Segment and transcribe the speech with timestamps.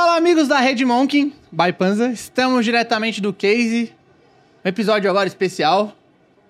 [0.00, 2.08] Fala, amigos da Rede Monk, by Panza.
[2.08, 3.94] Estamos diretamente do Case.
[4.64, 5.94] Um episódio agora especial.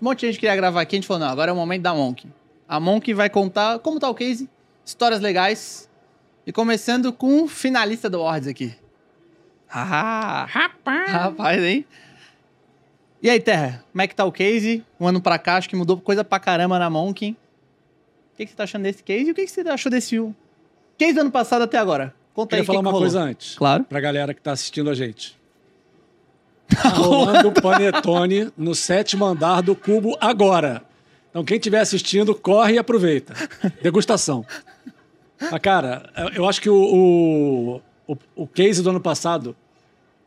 [0.00, 1.82] Um monte de gente queria gravar aqui, a gente falou, não, agora é o momento
[1.82, 2.28] da Monk.
[2.68, 4.48] A Monk vai contar como tá o Case,
[4.86, 5.90] histórias legais.
[6.46, 8.72] E começando com o finalista do Awards aqui.
[9.68, 11.10] Ah, Rapaz!
[11.10, 11.84] rapaz, hein?
[13.20, 14.84] E aí, Terra, como é que tá o Case?
[15.00, 17.36] Um ano pra cá, acho que mudou coisa pra caramba na Monk.
[18.32, 20.16] O que, que você tá achando desse Case e o que, que você achou desse
[20.96, 22.14] Case do ano passado até agora?
[22.40, 23.02] Conta aí Queria que falar que uma rolou.
[23.02, 23.54] coisa antes.
[23.54, 23.84] Claro.
[23.84, 25.36] Pra galera que tá assistindo a gente.
[26.70, 30.82] Tá rolando Panetone no sétimo andar do Cubo agora.
[31.28, 33.34] Então, quem estiver assistindo, corre e aproveita.
[33.82, 34.44] Degustação.
[35.38, 39.54] Mas, cara, eu acho que o, o, o, case do ano passado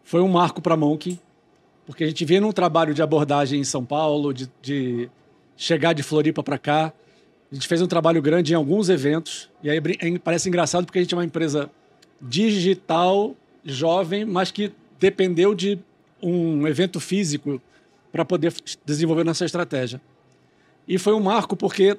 [0.03, 1.20] foi um marco para Monkey,
[1.88, 5.09] porque a gente vê num trabalho de abordagem em São Paulo, de, de
[5.58, 6.94] chegar de Floripa para cá.
[7.52, 9.81] A gente fez um trabalho grande em alguns eventos, e aí
[10.19, 11.72] parece engraçado porque a gente é uma empresa
[12.23, 15.77] digital, jovem, mas que dependeu de
[16.21, 17.61] um evento físico
[18.11, 18.53] para poder
[18.85, 20.02] desenvolver nossa estratégia.
[20.88, 21.97] E foi um marco porque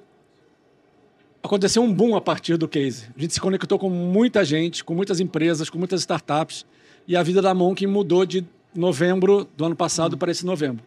[1.42, 3.06] aconteceu um boom a partir do case.
[3.16, 6.64] A gente se conectou com muita gente, com muitas empresas, com muitas startups,
[7.06, 10.82] e a vida da Monk mudou de novembro do ano passado para esse novembro.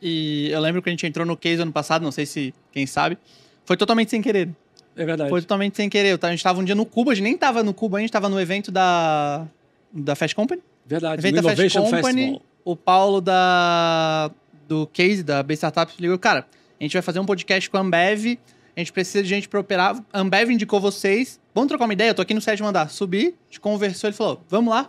[0.00, 2.86] E eu lembro que a gente entrou no case ano passado, não sei se quem
[2.86, 3.18] sabe.
[3.64, 4.48] Foi totalmente sem querer.
[4.96, 5.28] É verdade.
[5.28, 6.18] Foi totalmente sem querer.
[6.20, 8.10] A gente tava um dia no Cuba, a gente nem tava no Cuba, a gente
[8.10, 9.46] tava no evento da,
[9.92, 10.62] da Fast Company.
[10.86, 11.20] Verdade.
[11.20, 12.02] Evento No da Fast Company.
[12.02, 12.42] Festival.
[12.64, 14.30] O Paulo da,
[14.66, 16.46] do case, da B Startups, ligou, cara,
[16.80, 18.38] a gente vai fazer um podcast com a Ambev,
[18.76, 20.02] a gente precisa de gente pra operar.
[20.12, 21.38] A Ambev indicou vocês.
[21.54, 22.10] Vamos trocar uma ideia?
[22.10, 22.90] Eu tô aqui no sétimo andar.
[22.90, 24.88] Subi, a gente conversou, ele falou, vamos lá.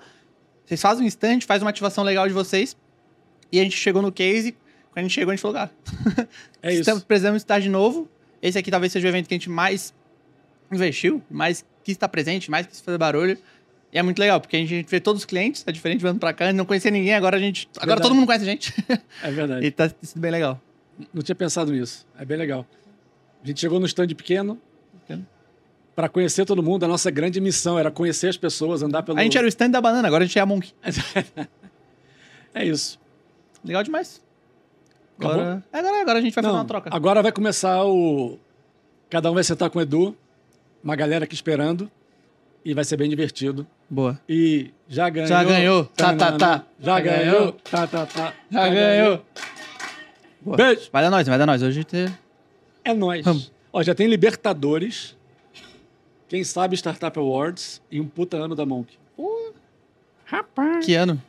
[0.65, 2.75] Vocês fazem um stand, gente faz uma ativação legal de vocês.
[3.51, 4.53] E a gente chegou no case.
[4.91, 5.71] Quando a gente chegou, a gente falou, cara,
[6.61, 6.81] É isso.
[6.81, 8.09] Estamos, precisamos estar de novo.
[8.47, 9.93] Esse aqui talvez seja o evento que a gente mais
[10.71, 13.37] investiu, mais quis estar presente, mais quis fazer barulho.
[13.91, 16.19] E é muito legal, porque a gente vê todos os clientes, é diferente do ano
[16.19, 17.67] pra cá, a gente não conhecia ninguém, agora a gente.
[17.77, 18.01] Agora Verdade.
[18.03, 18.73] todo mundo conhece a gente.
[19.23, 19.65] É verdade.
[19.65, 20.61] e tá sido bem legal.
[21.13, 22.05] Não tinha pensado nisso.
[22.17, 22.65] É bem legal.
[23.43, 24.59] A gente chegou no stand pequeno
[25.01, 25.25] Pequeno.
[25.95, 26.83] para conhecer todo mundo.
[26.83, 29.17] A nossa grande missão era conhecer as pessoas, andar pelo.
[29.19, 30.73] A gente era o stand da banana, agora a gente é a Monk.
[32.53, 32.99] É isso.
[33.63, 34.19] Legal demais.
[35.17, 35.41] Acabou?
[35.41, 36.89] Agora, agora, agora a gente vai fazer Não, uma troca.
[36.93, 38.37] Agora vai começar o.
[39.09, 40.15] Cada um vai sentar com o Edu,
[40.83, 41.89] uma galera aqui esperando.
[42.63, 43.65] E vai ser bem divertido.
[43.89, 44.19] Boa.
[44.27, 45.27] E já ganhou.
[45.29, 45.85] Já ganhou.
[45.85, 46.65] Tá, tá, tá.
[46.79, 47.51] Já ganhou.
[47.53, 48.33] Tá, tá, tá.
[48.51, 49.25] Já ganhou.
[50.41, 50.57] Boa.
[50.57, 50.89] Beijo.
[50.91, 51.63] Vai dar nós, vai dar nós.
[51.63, 52.07] Hoje tem.
[52.83, 53.23] É nóis.
[53.23, 53.51] Vamos.
[53.71, 55.15] Ó, já tem Libertadores.
[56.27, 58.97] Quem sabe Startup Awards e um puta ano da Monk.
[60.27, 60.85] Rapaz!
[60.85, 61.21] Que ano?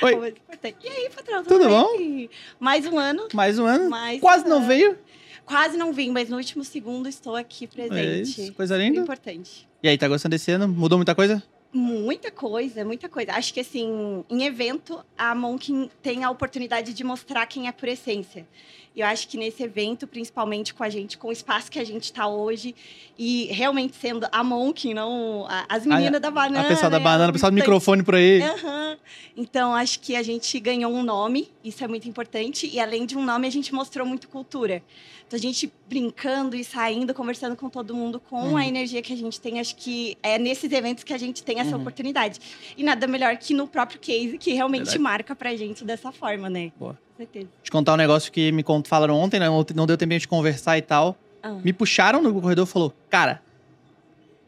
[0.00, 0.86] Oi, Muito importante.
[0.86, 1.44] E aí, patrão?
[1.44, 2.30] Tudo bem?
[2.58, 3.28] Mais um ano.
[3.32, 3.88] mais um ano.
[3.90, 4.66] Mais Quase um não ano.
[4.66, 4.98] veio.
[5.44, 8.42] Quase não vim, mas no último segundo estou aqui É presente.
[8.42, 9.00] isso, coisa Muito linda.
[9.02, 9.68] importante.
[9.82, 10.68] E aí, tá gostando desse ano?
[10.68, 11.42] Mudou muita coisa?
[11.72, 13.32] Muita coisa, muita coisa.
[13.32, 17.88] Acho que, assim, em evento, a Monk tem a oportunidade de mostrar quem é por
[17.88, 18.46] essência.
[18.94, 21.84] E eu acho que nesse evento, principalmente com a gente, com o espaço que a
[21.84, 22.74] gente está hoje,
[23.16, 26.64] e realmente sendo a Monk, não a- as meninas da banana.
[26.66, 27.04] a pessoa da né?
[27.04, 28.42] banana, o pessoal do microfone por aí.
[28.42, 28.98] Aham.
[29.36, 32.68] Então, acho que a gente ganhou um nome, isso é muito importante.
[32.70, 34.82] E além de um nome, a gente mostrou muito cultura.
[35.26, 38.56] Então, a gente brincando e saindo, conversando com todo mundo, com Uhum.
[38.56, 41.60] a energia que a gente tem, acho que é nesses eventos que a gente tem
[41.60, 41.80] essa Uhum.
[41.82, 42.40] oportunidade.
[42.76, 44.98] E nada melhor que no próprio case, que realmente Verdade.
[44.98, 46.72] marca pra gente dessa forma, né?
[46.76, 46.98] Boa.
[47.20, 47.48] Certeza.
[47.62, 49.46] te contar um negócio que me falaram ontem, né?
[49.74, 51.16] Não deu tempo de conversar e tal.
[51.42, 51.50] Ah.
[51.62, 53.42] Me puxaram no corredor e falou, cara,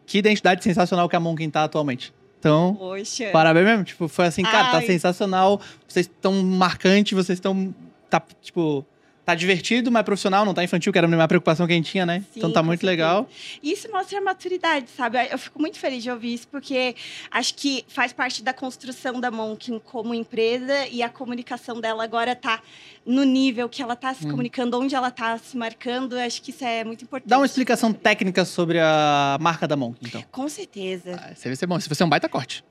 [0.06, 2.15] que identidade sensacional que a Monkin tá atualmente.
[2.38, 3.31] Então, Poxa.
[3.31, 3.84] parabéns mesmo.
[3.84, 4.87] Tipo, foi assim, cara, tá Ai.
[4.87, 5.60] sensacional.
[5.87, 7.75] Vocês estão marcantes, vocês estão.
[8.10, 8.84] Tá, tipo,
[9.32, 11.91] tá divertido, mas profissional, não tá infantil, que era a minha preocupação que a gente
[11.91, 12.20] tinha, né?
[12.32, 12.91] Sim, então tá muito certeza.
[12.91, 13.28] legal.
[13.62, 15.19] Isso mostra a maturidade, sabe?
[15.31, 16.94] Eu fico muito feliz de ouvir isso, porque
[17.31, 22.34] acho que faz parte da construção da Monkin como empresa e a comunicação dela agora
[22.37, 22.60] tá
[23.04, 24.30] no nível que ela tá se Hum.
[24.30, 26.16] comunicando, onde ela tá se marcando.
[26.16, 27.28] Acho que isso é muito importante.
[27.28, 30.24] Dá uma explicação técnica sobre a marca da Monkin, então.
[30.30, 31.18] Com certeza.
[31.21, 31.80] Ah, Isso vai ser bom.
[31.80, 32.65] Se você é um baita corte.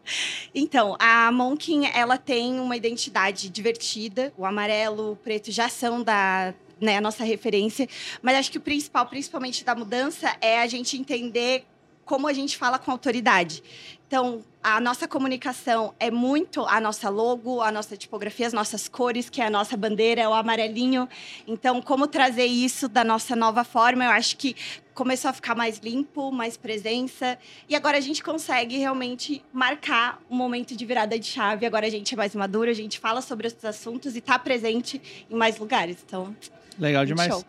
[0.55, 4.31] Então, a Monkin, ela tem uma identidade divertida.
[4.37, 7.87] O amarelo, o preto já são da né, a nossa referência.
[8.21, 11.65] Mas acho que o principal, principalmente da mudança, é a gente entender
[12.05, 13.63] como a gente fala com autoridade.
[14.11, 19.29] Então, a nossa comunicação é muito a nossa logo, a nossa tipografia, as nossas cores,
[19.29, 21.07] que é a nossa bandeira, é o amarelinho.
[21.47, 24.53] Então, como trazer isso da nossa nova forma, eu acho que
[24.93, 27.39] começou a ficar mais limpo, mais presença.
[27.69, 31.65] E agora a gente consegue realmente marcar um momento de virada de chave.
[31.65, 35.01] Agora a gente é mais maduro, a gente fala sobre esses assuntos e está presente
[35.29, 36.03] em mais lugares.
[36.05, 36.35] Então,
[36.77, 37.31] Legal demais.
[37.31, 37.45] show.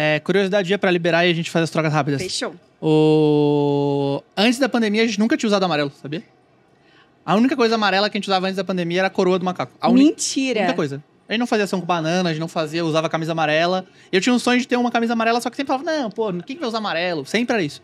[0.00, 2.22] É, curiosidade dia pra liberar e a gente faz as trocas rápidas.
[2.22, 2.54] Fechou.
[2.80, 4.22] O...
[4.36, 6.22] Antes da pandemia, a gente nunca tinha usado amarelo, sabia?
[7.26, 9.44] A única coisa amarela que a gente usava antes da pandemia era a coroa do
[9.44, 9.72] macaco.
[9.80, 10.60] A uni- Mentira.
[10.60, 11.02] única coisa.
[11.28, 13.86] A gente não fazia ação com banana, a gente não fazia, usava camisa amarela.
[14.12, 16.32] Eu tinha um sonho de ter uma camisa amarela, só que sempre falava, não, pô,
[16.32, 17.26] quem que vai usar amarelo?
[17.26, 17.82] Sempre era isso.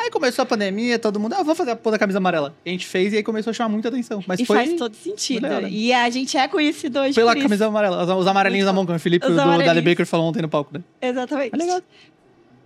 [0.00, 2.54] Aí começou a pandemia, todo mundo, ah, vou fazer a porra da camisa amarela.
[2.64, 4.24] E a gente fez e aí começou a chamar muita atenção.
[4.26, 5.42] Mas e foi faz todo sentido.
[5.42, 5.68] legal, né?
[5.70, 7.46] E a gente é conhecido hoje pela por isso.
[7.46, 8.02] camisa amarela.
[8.02, 9.82] Os, os amarelinhos da mão, como o Felipe Os do Dali.
[9.82, 10.82] Baker falou ontem no palco, né?
[11.02, 11.54] Exatamente.
[11.54, 11.82] É legal.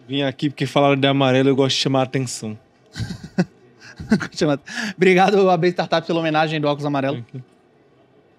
[0.07, 2.57] Vim aqui porque falaram de amarelo, eu gosto de chamar a atenção.
[4.33, 4.61] Chama-
[4.97, 7.25] Obrigado, AB Startup, pela homenagem do óculos amarelo.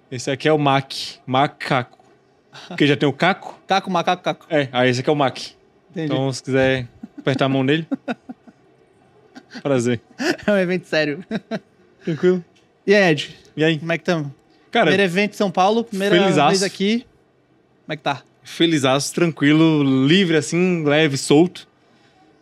[0.10, 0.94] Esse aqui é o Mac,
[1.26, 1.98] macaco.
[2.70, 3.60] Porque já tem o caco?
[3.68, 4.46] Caco, macaco, caco.
[4.50, 5.38] É, aí esse aqui é o Mac.
[5.92, 6.06] Entendi.
[6.14, 6.88] Então, se quiser
[7.18, 7.86] apertar a mão nele.
[9.62, 10.02] Prazer.
[10.46, 11.24] É um evento sério.
[12.04, 12.44] Tranquilo?
[12.86, 13.80] E aí, Ed, E aí?
[13.80, 14.28] como é que estamos?
[14.72, 16.50] Cara, Primeiro evento em São Paulo, primeira felizaço.
[16.50, 17.06] vez aqui.
[17.86, 18.22] Como é que tá?
[18.44, 21.68] felizaço, tranquilo, livre assim, leve, solto.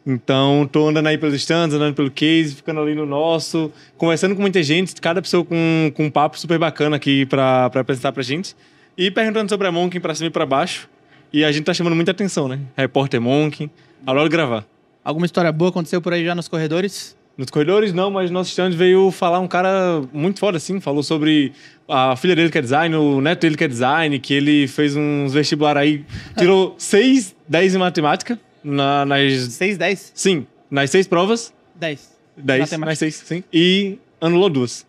[0.05, 4.41] Então, tô andando aí pelos stands, andando pelo case, ficando ali no nosso, conversando com
[4.41, 8.21] muita gente, cada pessoa com, com um papo super bacana aqui pra, pra apresentar pra
[8.21, 8.53] gente.
[8.97, 10.89] E perguntando sobre a Monkin pra cima e pra baixo.
[11.31, 12.59] E a gente tá chamando muita atenção, né?
[12.75, 13.69] Repórter Monkin,
[14.05, 14.65] adoro gravar.
[15.03, 17.15] Alguma história boa aconteceu por aí já nos corredores?
[17.37, 20.79] Nos corredores, não, mas no nosso stand veio falar um cara muito foda, assim.
[20.79, 21.51] Falou sobre
[21.89, 24.95] a filha dele que é design, o neto dele que é design, que ele fez
[24.95, 26.05] uns vestibular aí,
[26.37, 29.33] tirou 6, 10 em matemática, na- nas.
[29.53, 30.11] 6, 10?
[30.13, 32.13] Sim, nas seis provas, 10.
[32.37, 32.85] 10, Matemática.
[32.91, 33.43] nas seis, sim.
[33.51, 34.85] E anulou duas.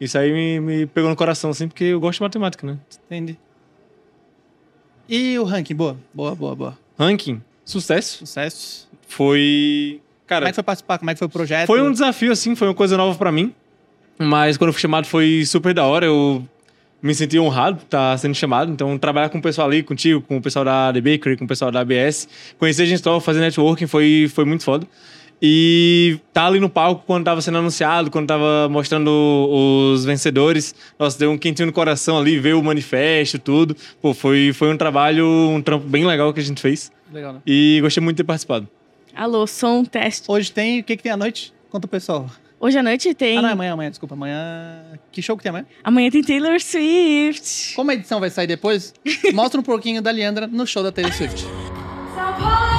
[0.00, 2.78] Isso aí me, me pegou no coração, assim, porque eu gosto de matemática, né?
[3.06, 3.38] Entendi.
[5.08, 5.74] E o ranking?
[5.74, 6.78] Boa, boa, boa, boa.
[6.98, 8.18] Ranking, sucesso.
[8.18, 8.88] Sucesso.
[9.06, 10.00] Foi.
[10.26, 10.98] Cara, Como é que foi participar?
[10.98, 11.66] Como é que foi o projeto?
[11.66, 13.54] Foi um desafio, assim, foi uma coisa nova pra mim.
[14.18, 16.06] Mas quando eu fui chamado foi super da hora.
[16.06, 16.46] Eu
[17.02, 18.70] me senti honrado por estar sendo chamado.
[18.70, 21.48] Então, trabalhar com o pessoal ali, contigo, com o pessoal da The Bakery, com o
[21.48, 22.28] pessoal da ABS,
[22.58, 24.86] conhecer a gente nova, fazer networking foi, foi muito foda.
[25.44, 30.72] E tá ali no palco quando tava sendo anunciado, quando tava mostrando os vencedores.
[30.96, 33.76] Nossa, deu um quentinho no coração ali, ver o manifesto, tudo.
[34.00, 36.92] Pô, foi, foi um trabalho, um trampo bem legal que a gente fez.
[37.12, 37.40] Legal, né?
[37.44, 38.68] E gostei muito de ter participado.
[39.16, 40.30] Alô, som, teste.
[40.30, 40.78] Hoje tem...
[40.78, 41.52] O que, que tem à noite?
[41.70, 42.30] Conta o pessoal.
[42.60, 43.38] Hoje à noite tem.
[43.38, 44.14] Ah, não, é amanhã, amanhã, desculpa.
[44.14, 44.84] Amanhã...
[45.10, 45.66] Que show que tem amanhã?
[45.82, 47.74] Amanhã tem Taylor Swift.
[47.74, 48.94] Como a edição vai sair depois,
[49.34, 51.42] mostra um pouquinho da Leandra no show da Taylor Swift.
[51.42, 52.71] São Paulo,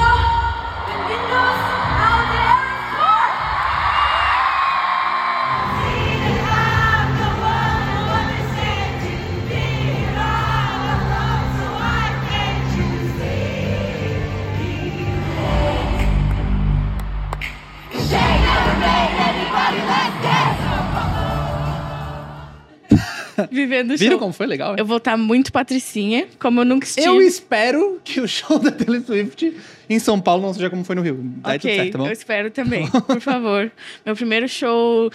[23.50, 24.18] Vivendo o Viram show.
[24.20, 24.76] como foi legal?
[24.76, 27.06] Eu vou estar muito patricinha, como eu nunca estive.
[27.06, 29.54] Eu espero que o show da Taylor Swift
[29.88, 31.18] em São Paulo não seja como foi no Rio.
[31.20, 33.70] Daí Ok, certo, tá eu espero também, por favor.
[34.04, 35.10] Meu primeiro show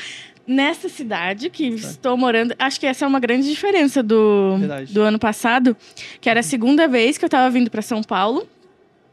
[0.45, 2.55] nessa cidade que estou morando.
[2.57, 4.93] Acho que essa é uma grande diferença do, Verdade.
[4.93, 5.77] do ano passado,
[6.19, 8.47] que era a segunda vez que eu tava vindo para São Paulo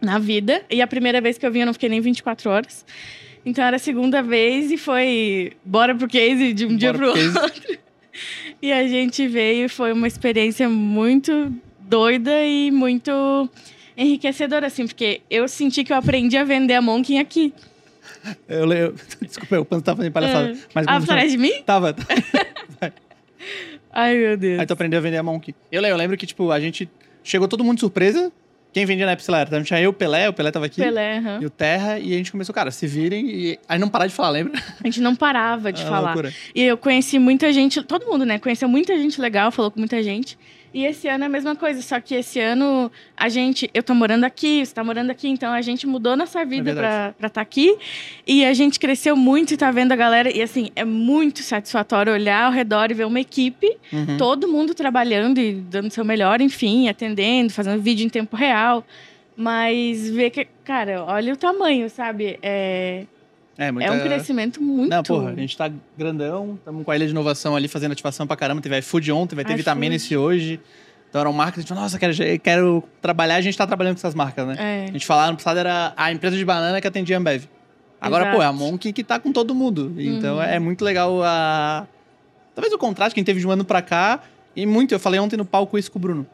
[0.00, 0.62] na vida.
[0.70, 2.84] E a primeira vez que eu vim, eu não fiquei nem 24 horas.
[3.44, 7.32] Então era a segunda vez e foi bora pro case de um dia Bora pro
[7.32, 7.78] pro outro.
[8.66, 13.48] E a gente veio e foi uma experiência muito doida e muito
[13.96, 17.54] enriquecedora, assim, porque eu senti que eu aprendi a vender a Monkin aqui.
[18.48, 20.50] Eu, le- eu, desculpa, o Panto tava fazendo palhaçada.
[20.50, 20.56] É.
[20.74, 21.62] Mas Ah, atrás de mim?
[21.64, 21.94] Tava.
[23.92, 24.58] Ai, meu Deus.
[24.58, 25.54] Aí tu aprendeu a vender a Monkey.
[25.70, 26.88] Eu, eu lembro que, tipo, a gente...
[27.22, 28.32] Chegou todo mundo de surpresa.
[28.76, 29.48] Quem vendia na Epsilon era?
[29.48, 30.82] Então, tinha eu, o Pelé, o Pelé tava aqui.
[30.82, 31.38] Pelé, aham.
[31.40, 31.98] E o Terra.
[31.98, 33.26] E a gente começou, cara, se virem.
[33.26, 34.62] E aí não parar de falar, lembra?
[34.84, 36.00] A gente não parava de Ah, falar.
[36.12, 36.30] loucura.
[36.54, 38.38] E eu conheci muita gente, todo mundo, né?
[38.38, 40.36] Conheceu muita gente legal, falou com muita gente.
[40.76, 43.94] E esse ano é a mesma coisa, só que esse ano a gente, eu tô
[43.94, 47.14] morando aqui, você tá morando aqui, então a gente mudou nossa vida verdade.
[47.16, 47.74] pra estar aqui.
[48.26, 50.30] E a gente cresceu muito e tá vendo a galera.
[50.30, 54.18] E assim, é muito satisfatório olhar ao redor e ver uma equipe, Uhum.
[54.18, 58.84] todo mundo trabalhando e dando o seu melhor, enfim, atendendo, fazendo vídeo em tempo real.
[59.34, 62.38] Mas ver que, cara, olha o tamanho, sabe?
[62.42, 63.04] É,
[63.58, 63.88] É, muita...
[63.88, 64.90] é um crescimento muito.
[64.90, 68.26] Não, porra, a gente tá grandão, estamos com a ilha de inovação ali fazendo ativação
[68.26, 68.60] pra caramba.
[68.60, 69.62] Teve iFood ontem, vai ter iFood.
[69.62, 70.60] vitamina esse hoje.
[71.08, 74.00] Então eram marcas, a gente falou, nossa, quero, quero trabalhar, a gente tá trabalhando com
[74.00, 74.56] essas marcas, né?
[74.58, 74.84] É.
[74.88, 77.44] A gente falava no passado era a empresa de banana que atendia a Ambev.
[78.00, 78.36] Agora, Exato.
[78.36, 79.94] pô, é a Monk que tá com todo mundo.
[79.98, 80.42] Então Uhum.
[80.42, 81.86] é muito legal a.
[82.54, 84.20] Talvez o contraste que a gente teve de um ano pra cá.
[84.54, 86.26] E muito, eu falei ontem no palco isso com o Bruno.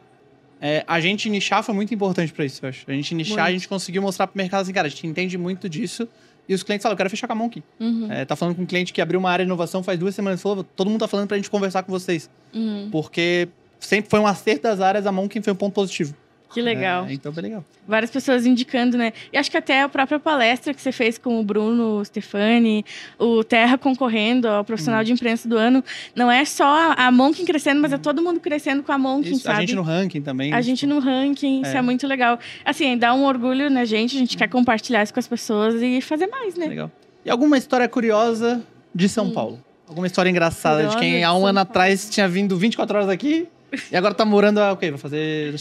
[0.60, 2.84] É, a gente nichar foi muito importante pra isso, eu acho.
[2.88, 3.52] A gente nichar, a Muito.
[3.54, 6.08] gente conseguiu mostrar pro mercado assim, cara, a gente entende muito disso.
[6.52, 7.62] E os clientes falam, eu quero fechar com a Monk.
[7.80, 10.14] Uhum, É, tá falando com um cliente que abriu uma área de inovação faz duas
[10.14, 10.40] semanas.
[10.42, 12.28] Falou, todo mundo tá falando pra gente conversar com vocês.
[12.54, 12.88] uhum.
[12.92, 13.48] Porque
[13.80, 16.14] sempre foi um acerto das áreas, a Monk foi um ponto positivo.
[16.52, 17.06] Que legal.
[17.06, 17.64] É, então, bem legal.
[17.88, 19.12] Várias pessoas indicando, né?
[19.32, 22.84] E acho que até a própria palestra que você fez com o Bruno Stefani,
[23.18, 25.04] o Terra concorrendo ao profissional Hum.
[25.04, 25.82] de imprensa do ano,
[26.14, 29.40] não é só a Monkin crescendo, mas é todo mundo crescendo com a Monkin, Isso,
[29.44, 29.56] sabe?
[29.56, 30.52] a gente no ranking também.
[30.52, 31.78] A gente no ranking, isso É.
[31.78, 32.38] é muito legal.
[32.64, 36.00] Assim, dá um orgulho na gente, a gente quer compartilhar isso com as pessoas e
[36.00, 36.66] fazer mais, né?
[36.66, 36.90] Legal.
[37.24, 38.62] E alguma história curiosa
[38.94, 39.58] de São Paulo?
[39.88, 43.46] Alguma história engraçada de quem Curiosa há um ano atrás tinha vindo 24 horas aqui
[43.90, 44.90] e agora tá morando o quê?
[44.90, 45.54] Vai fazer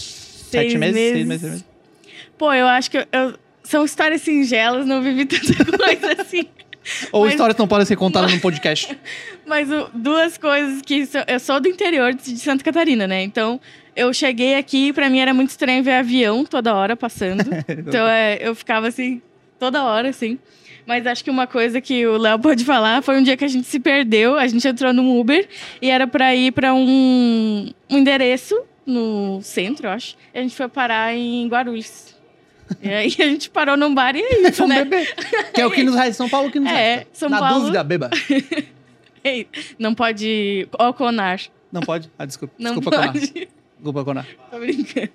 [0.51, 0.95] sete meses?
[0.95, 1.27] Seis meses.
[1.27, 1.41] meses?
[1.41, 1.65] seis meses?
[2.37, 6.45] Pô, eu acho que eu- eu- são histórias singelas, não vivi tanta coisa assim.
[7.11, 8.97] Ou Mas- histórias que não podem ser contadas num podcast.
[9.45, 13.21] Mas o- duas coisas que so- eu sou do interior de Santa Catarina, né?
[13.23, 13.59] Então
[13.95, 17.43] eu cheguei aqui e pra mim era muito estranho ver avião toda hora passando.
[17.69, 19.21] então é, eu ficava assim
[19.59, 20.39] toda hora assim.
[20.83, 23.47] Mas acho que uma coisa que o Léo pode falar foi um dia que a
[23.47, 25.47] gente se perdeu, a gente entrou num Uber
[25.79, 28.59] e era pra ir pra um, um endereço
[28.91, 30.15] no centro, eu acho.
[30.33, 32.15] E a gente foi parar em Guarulhos.
[32.81, 34.83] E aí a gente parou num bar e é isso, né?
[34.85, 35.13] beber.
[35.53, 36.13] Que é o que nos resta.
[36.13, 37.07] São Paulo que nos É, resta.
[37.13, 38.09] São Na Paulo- dúvida, beba.
[39.23, 41.39] Ei, Não pode oconar.
[41.71, 42.11] Não pode?
[42.17, 42.53] Ah, desculpa.
[42.57, 43.11] Não desculpa, Conar.
[43.13, 43.47] pode.
[43.77, 44.25] Desculpa, Conar.
[44.51, 45.09] Tô brincando.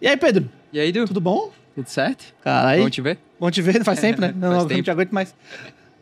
[0.00, 0.48] E aí, Pedro?
[0.72, 1.06] E aí, Du?
[1.06, 1.50] Tudo bom?
[1.74, 2.34] Tudo certo?
[2.42, 2.82] Caralho.
[2.82, 3.18] Bom te ver?
[3.40, 4.28] Bom te ver, faz tempo, né?
[4.36, 5.34] Não, Faz não, não te aguento mais.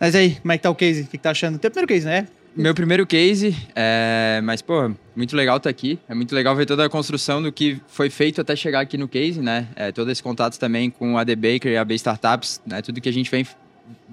[0.00, 1.02] Mas aí, como é que tá o case?
[1.02, 1.58] O que, que tá achando?
[1.58, 2.26] Teu primeiro case, né?
[2.56, 4.40] Meu primeiro case, é...
[4.42, 5.98] mas, pô, muito legal estar aqui.
[6.08, 9.06] É muito legal ver toda a construção do que foi feito até chegar aqui no
[9.06, 9.68] case, né?
[9.76, 12.80] É, todo esse contato também com a The Baker e a B Startups, né?
[12.80, 13.46] Tudo que a gente vem,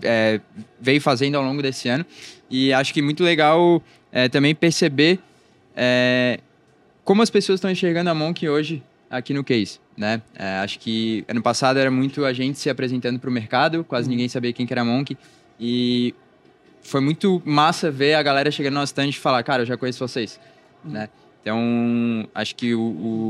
[0.02, 0.42] é,
[0.78, 2.06] veio fazendo ao longo desse ano.
[2.50, 3.82] E acho que muito legal
[4.12, 5.20] é, também perceber
[5.74, 6.42] é,
[7.06, 10.22] como as pessoas estão enxergando a Monk hoje aqui no case, né?
[10.36, 14.10] É, acho que ano passado era muito a gente se apresentando para o mercado, quase
[14.10, 15.18] ninguém sabia quem que era a Monk.
[15.58, 16.14] E
[16.84, 19.78] foi muito massa ver a galera chegando no nosso stand e falar, cara, eu já
[19.78, 20.40] conheço vocês,
[20.84, 21.10] né?
[21.42, 22.82] Então, acho que o,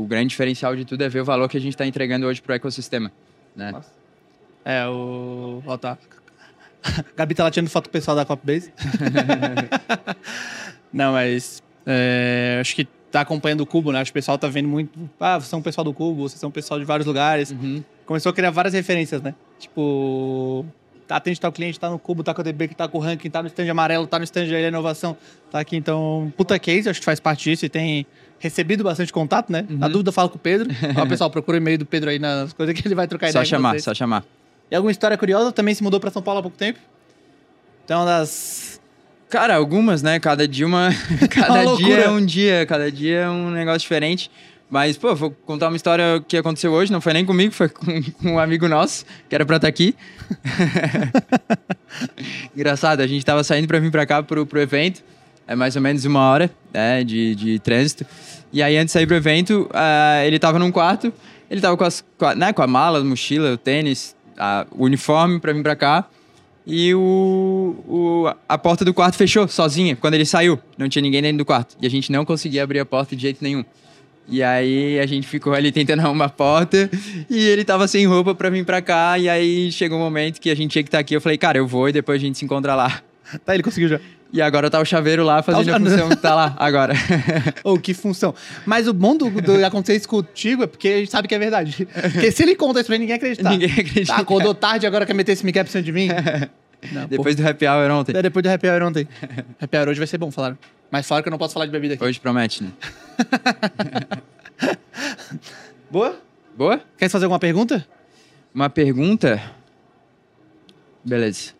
[0.02, 2.40] o grande diferencial de tudo é ver o valor que a gente está entregando hoje
[2.40, 3.10] para o ecossistema,
[3.56, 3.72] né?
[4.64, 5.62] É, o.
[5.66, 5.98] Ó, tá.
[7.16, 8.72] Gabi tá lá tirando foto pessoal da Copbase.
[10.92, 11.62] Não, mas.
[11.84, 14.00] é, acho que tá acompanhando o Cubo, né?
[14.00, 15.10] Acho que o pessoal tá vendo muito.
[15.18, 17.50] Ah, vocês são o pessoal do Cubo, vocês são o pessoal de vários lugares.
[17.50, 17.82] Uhum.
[18.06, 19.34] Começou a criar várias referências, né?
[19.58, 20.64] Tipo.
[21.06, 23.00] Tá, atende tal cliente, tá no Cubo, tá com a DB, que tá com o
[23.00, 25.16] ranking, tá no stand amarelo, tá no stand da inovação,
[25.50, 25.76] tá aqui.
[25.76, 28.06] Então, puta case, acho que faz parte disso e tem
[28.38, 29.66] recebido bastante contato, né?
[29.68, 30.70] Na dúvida, fala com o Pedro.
[30.96, 33.40] Ó, pessoal, procura o e-mail do Pedro aí nas coisas que ele vai trocar Só
[33.40, 34.24] ideia com chamar, só chamar.
[34.70, 35.52] E alguma história curiosa?
[35.52, 36.78] Também se mudou pra São Paulo há pouco tempo?
[37.84, 38.80] Então, uma das.
[39.28, 40.18] Cara, algumas, né?
[40.18, 40.90] Cada dia uma.
[41.30, 44.30] cada dia é um dia, cada dia é um negócio diferente.
[44.74, 47.84] Mas, pô, vou contar uma história que aconteceu hoje, não foi nem comigo, foi com,
[48.20, 49.94] com um amigo nosso, que era pra estar aqui.
[52.56, 55.00] Engraçado, a gente tava saindo pra vir pra cá pro, pro evento,
[55.46, 58.04] é mais ou menos uma hora né, de, de trânsito.
[58.52, 61.12] E aí, antes de sair pro evento, ah, ele tava num quarto,
[61.48, 64.66] ele tava com, as, com, a, né, com a mala, a mochila, o tênis, a-
[64.72, 66.04] o uniforme pra vir pra cá.
[66.66, 70.58] E o, o- a porta do quarto fechou sozinha quando ele saiu.
[70.76, 71.76] Não tinha ninguém dentro do quarto.
[71.80, 73.64] E a gente não conseguia abrir a porta de jeito nenhum.
[74.28, 76.88] E aí a gente ficou ali tentando arrumar a porta
[77.28, 79.18] e ele tava sem roupa pra vir pra cá.
[79.18, 81.14] E aí chegou um momento que a gente tinha que estar aqui.
[81.14, 83.02] Eu falei, cara, eu vou e depois a gente se encontra lá.
[83.44, 84.00] Tá, ele conseguiu já.
[84.32, 86.92] E agora tá o chaveiro lá fazendo Tá a função que tá lá agora.
[87.62, 88.34] Ou que função.
[88.66, 91.38] Mas o bom do, do acontecer isso contigo é porque a gente sabe que é
[91.38, 91.86] verdade.
[92.12, 93.50] Porque se ele conta isso pra ninguém acreditar.
[93.50, 94.12] Ninguém acredita.
[94.12, 96.08] Tá, acordou tarde agora quer meter esse Miguel pra cima de mim?
[96.92, 98.16] Não, Depois do happy hour ontem.
[98.16, 99.08] é depois do happy hour ontem.
[99.60, 100.58] happy hour hoje vai ser bom, falaram.
[100.90, 102.04] Mas falaram que eu não posso falar de bebida aqui.
[102.04, 102.70] Hoje promete, né?
[105.90, 106.16] Boa?
[106.56, 106.80] Boa?
[106.98, 107.86] Quer fazer alguma pergunta?
[108.54, 109.40] Uma pergunta.
[111.04, 111.52] Beleza.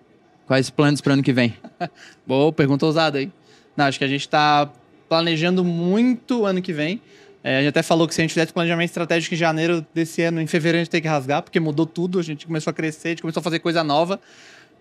[0.46, 1.56] Quais planos pro ano que vem?
[2.26, 3.30] Boa, pergunta ousada aí.
[3.76, 4.70] Não, acho que a gente tá
[5.08, 7.00] planejando muito o ano que vem.
[7.42, 10.22] É, a gente até falou que se a gente fizesse planejamento estratégico em janeiro desse
[10.22, 12.74] ano, em fevereiro a gente tem que rasgar, porque mudou tudo, a gente começou a
[12.74, 14.18] crescer, a gente começou a fazer coisa nova.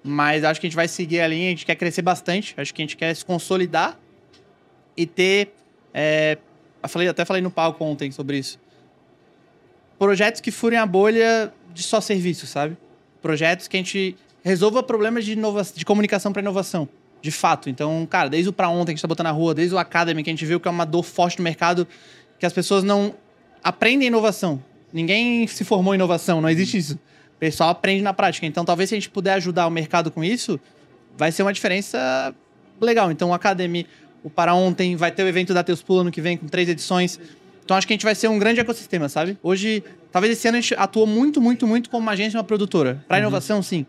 [0.03, 2.73] Mas acho que a gente vai seguir a linha, a gente quer crescer bastante, acho
[2.73, 3.97] que a gente quer se consolidar
[4.97, 5.53] e ter.
[5.93, 6.37] é,
[6.81, 8.59] eu falei, até falei no palco ontem sobre isso.
[9.97, 12.75] Projetos que furem a bolha de só serviço, sabe?
[13.21, 16.89] Projetos que a gente resolva problemas de, inova de comunicação para inovação.
[17.21, 17.69] De fato.
[17.69, 19.77] Então, cara, desde o pra ontem que a gente tá botando na rua, desde o
[19.77, 21.87] Academy, que a gente viu que é uma dor forte no mercado,
[22.37, 23.15] que as pessoas não
[23.63, 24.61] aprendem inovação.
[24.91, 26.99] Ninguém se formou em inovação, não existe isso.
[27.35, 28.45] O pessoal aprende na prática.
[28.45, 30.59] Então, talvez se a gente puder ajudar o mercado com isso,
[31.17, 32.33] vai ser uma diferença
[32.79, 33.11] legal.
[33.11, 33.85] Então, o Academy,
[34.23, 36.69] o Para Ontem, vai ter o evento da Teus Pula ano que vem, com três
[36.69, 37.19] edições.
[37.63, 39.37] Então, acho que a gente vai ser um grande ecossistema, sabe?
[39.41, 42.43] Hoje, talvez esse ano a gente atuou muito, muito, muito como uma agência e uma
[42.43, 43.03] produtora.
[43.07, 43.85] Para inovação, sim.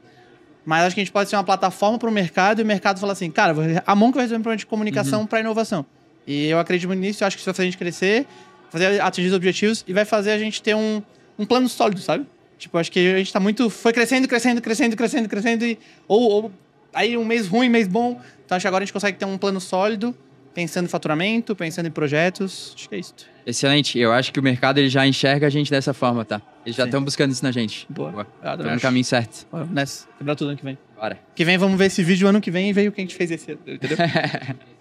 [0.65, 2.99] Mas acho que a gente pode ser uma plataforma para o mercado e o mercado
[2.99, 3.55] falar assim, cara,
[3.87, 5.85] a Monk vai resolver um problema de comunicação para inovação.
[6.27, 8.27] E eu acredito muito nisso, eu acho que isso vai fazer a gente crescer,
[8.71, 11.03] fazer atingir os objetivos e vai fazer a gente ter um,
[11.39, 12.27] um plano sólido, sabe?
[12.59, 13.69] Tipo, acho que a gente tá muito.
[13.69, 15.65] Foi crescendo, crescendo, crescendo, crescendo, crescendo.
[15.65, 16.53] E, ou, ou
[16.93, 18.21] aí um mês ruim, mês bom.
[18.45, 20.15] Então acho que agora a gente consegue ter um plano sólido,
[20.55, 22.73] pensando em faturamento, pensando em projetos.
[22.77, 23.15] Acho que é isso.
[23.47, 23.99] Excelente.
[23.99, 26.41] Eu acho que o mercado ele já enxerga a gente dessa forma, tá?
[26.65, 27.87] Eles já estão buscando isso na gente.
[27.91, 28.11] Boa.
[28.11, 28.27] Boa.
[28.43, 29.47] Eu Estamos no caminho certo.
[29.51, 30.07] Bora, Nessa.
[30.17, 30.79] Quebrar tudo ano que vem.
[30.97, 31.19] Bora.
[31.35, 33.15] Que vem, vamos ver esse vídeo ano que vem e ver o que a gente
[33.15, 33.99] fez esse ano, entendeu?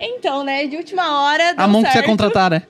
[0.00, 1.54] Então, né, de última hora.
[1.56, 2.06] a mão que você ia certo.
[2.06, 2.62] contratar, né?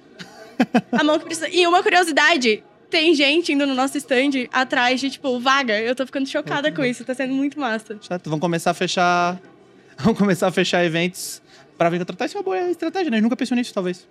[0.92, 1.48] A mão que precisa.
[1.48, 2.62] E uma curiosidade:
[2.94, 5.80] tem gente indo no nosso stand atrás de, tipo, vaga.
[5.80, 7.98] Eu tô ficando chocada com isso, tá sendo muito massa.
[8.00, 8.22] Chato.
[8.26, 9.40] Vamos começar a fechar.
[9.98, 11.42] Vamos começar a fechar eventos
[11.76, 12.28] pra vir contratar.
[12.28, 13.16] Isso é uma boa estratégia, né?
[13.16, 14.06] Gente nunca pensou nisso, talvez.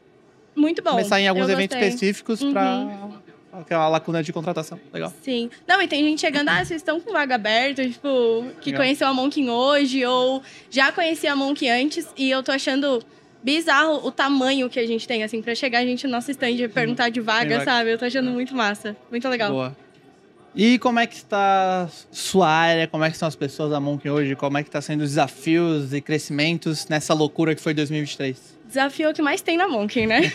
[0.53, 0.91] Muito bom.
[0.91, 3.09] começar em alguns eu eventos específicos pra.
[3.53, 4.77] Aquela lacuna de contratação.
[4.91, 5.13] Legal.
[5.21, 5.49] Sim.
[5.65, 8.83] Não, e tem gente chegando, ah, vocês estão com vaga aberta, tipo, que Legal.
[8.83, 13.01] conheceu a Monkin hoje, ou já conhecia a Monkin antes, e eu tô achando
[13.43, 16.51] bizarro o tamanho que a gente tem, assim, pra chegar a gente no nosso stand
[16.51, 17.65] e perguntar de vaga, vaga.
[17.65, 17.91] sabe?
[17.91, 18.95] Eu tô achando muito massa.
[19.11, 19.51] Muito legal.
[19.51, 19.77] Boa.
[20.55, 22.87] E como é que está sua área?
[22.87, 24.35] Como é que estão as pessoas da Monk hoje?
[24.35, 28.59] Como é que tá sendo os desafios e crescimentos nessa loucura que foi 2023?
[28.65, 30.31] Desafio é o que mais tem na Monkin, né?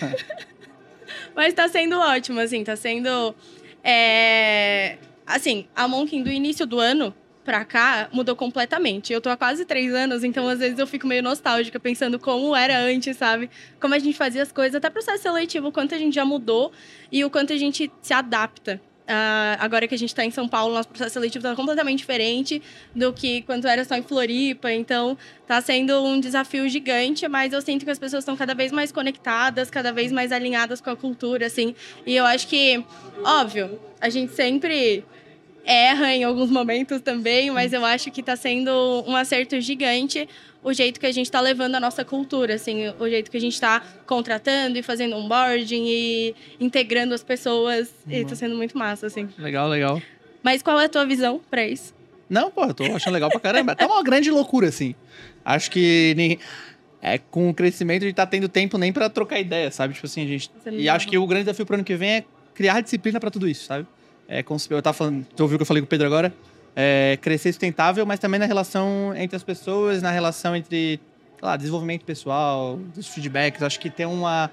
[1.35, 3.35] Mas tá sendo ótimo, assim, tá sendo.
[3.83, 7.15] é, Assim, a Monkin do início do ano
[7.49, 9.11] pra cá mudou completamente.
[9.11, 12.55] Eu tô há quase três anos, então às vezes eu fico meio nostálgica pensando como
[12.55, 13.49] era antes, sabe?
[13.81, 16.71] Como a gente fazia as coisas, até processo seletivo, o quanto a gente já mudou
[17.11, 18.79] e o quanto a gente se adapta.
[19.07, 22.61] Ah, agora que a gente tá em São Paulo, nosso processo seletivo tá completamente diferente
[22.95, 24.71] do que quando era só em Floripa.
[24.71, 28.71] Então, tá sendo um desafio gigante, mas eu sinto que as pessoas estão cada vez
[28.71, 31.75] mais conectadas, cada vez mais alinhadas com a cultura, assim.
[32.05, 32.85] E eu acho que,
[33.25, 35.03] óbvio, a gente sempre
[35.69, 40.27] erra em alguns momentos também, mas eu acho que tá sendo um acerto gigante
[40.65, 43.41] o jeito que a gente tá levando a nossa cultura, assim, o jeito que a
[43.41, 49.07] gente tá contratando e fazendo onboarding e integrando as pessoas, e tá sendo muito massa,
[49.07, 49.29] assim.
[49.39, 50.03] Legal, legal.
[50.43, 51.95] Mas qual é a tua visão pra isso?
[52.29, 53.77] Não, pô, eu tô achando legal pra caramba.
[53.77, 54.95] Tá uma grande loucura, assim.
[55.45, 56.39] Acho que nem...
[57.01, 59.95] é, com o crescimento a gente tá tendo tempo nem pra trocar ideia, sabe?
[59.95, 60.51] Tipo assim, a gente.
[60.67, 60.97] E legal.
[60.97, 63.65] acho que o grande desafio pro ano que vem é criar disciplina pra tudo isso,
[63.65, 63.87] sabe?
[64.29, 66.35] É, eu tava falando, tu ouviu o que eu falei com o Pedro agora?
[66.77, 71.01] É, crescer sustentável, mas também na relação entre as pessoas, na relação entre,
[71.41, 73.63] lá, desenvolvimento pessoal, dos feedbacks.
[73.63, 74.51] Acho que ter uma,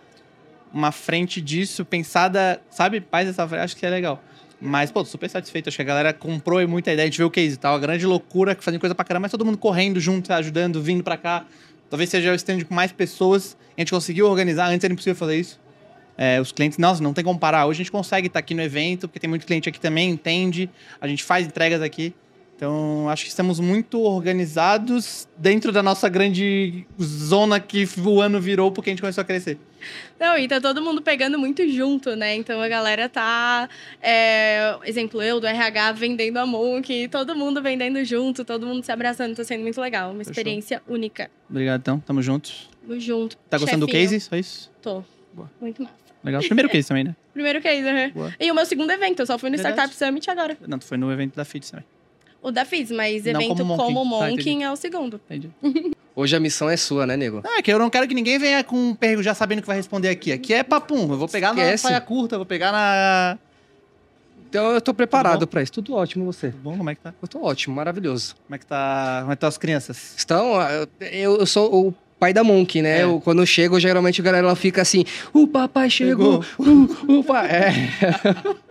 [0.74, 3.04] uma frente disso pensada, sabe?
[3.12, 4.24] Faz essa frente, acho que é legal.
[4.62, 5.68] Mas, pô, super satisfeito.
[5.68, 7.04] Acho que a galera comprou muita ideia.
[7.04, 7.76] A gente vê o case e tal.
[7.76, 11.18] A grande loucura, fazendo coisa pra caramba, mas todo mundo correndo junto, ajudando, vindo pra
[11.18, 11.46] cá.
[11.90, 13.58] Talvez seja o stand com mais pessoas.
[13.78, 14.68] A gente conseguiu organizar.
[14.68, 15.60] Antes era impossível fazer isso.
[16.18, 17.66] É, os clientes, nossa, não tem como parar.
[17.66, 20.70] Hoje a gente consegue estar aqui no evento, porque tem muito cliente aqui também, entende.
[21.00, 22.14] A gente faz entregas aqui.
[22.56, 28.72] Então, acho que estamos muito organizados dentro da nossa grande zona que o ano virou,
[28.72, 29.58] porque a gente começou a crescer.
[30.18, 32.34] Não, e tá todo mundo pegando muito junto, né?
[32.34, 33.68] Então a galera tá,
[34.02, 38.92] é, exemplo, eu do RH vendendo a Monk, todo mundo vendendo junto, todo mundo se
[38.92, 40.12] abraçando, tá sendo muito legal.
[40.12, 40.32] Uma Fechou.
[40.32, 41.30] experiência única.
[41.50, 42.00] Obrigado, então.
[42.00, 42.70] Tamo juntos.
[42.88, 43.36] Tamo junto.
[43.50, 44.10] Tá gostando do Chefinho.
[44.12, 44.20] case?
[44.22, 44.72] Só isso?
[44.82, 45.04] Tô.
[45.34, 45.52] Boa.
[45.60, 46.05] Muito massa.
[46.26, 46.42] Legal.
[46.42, 47.16] Primeiro case também, né?
[47.34, 48.12] Primeiro case, né?
[48.14, 48.34] Boa.
[48.40, 49.76] E o meu segundo evento, eu só fui no Verdade.
[49.76, 50.58] Startup Summit agora.
[50.68, 51.86] Não, tu foi no evento da FITS também.
[52.42, 54.20] O da FIS, mas Não evento como como Monkin.
[54.20, 54.64] Tá, Monkin entendi.
[54.64, 55.22] é o segundo.
[55.26, 55.50] Entendi.
[56.16, 57.42] Hoje a missão é sua, né, nego?
[57.44, 59.68] Ah, é que eu não quero que ninguém venha com um pergo já sabendo que
[59.68, 60.32] vai responder aqui.
[60.32, 61.12] Aqui é papum.
[61.12, 61.84] Eu vou pegar na Esquece.
[61.84, 63.38] saia curta, vou pegar na.
[64.48, 65.74] Então eu tô preparado pra isso.
[65.74, 66.52] Tudo ótimo você.
[66.52, 66.78] Tudo bom?
[66.78, 67.14] Como é que tá?
[67.22, 68.36] Eu tô ótimo, maravilhoso.
[68.48, 69.18] Como é que tá?
[69.22, 70.16] Como é que estão as crianças?
[70.24, 70.54] Então,
[71.02, 73.00] eu, eu sou o pai da Monk, né?
[73.00, 73.04] É.
[73.04, 77.24] Eu- quando eu chego, geralmente a galera ela fica assim: o papai chegou, o, o
[77.24, 77.48] pai.
[77.50, 77.74] É.